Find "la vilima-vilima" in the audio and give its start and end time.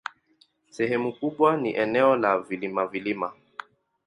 2.15-3.33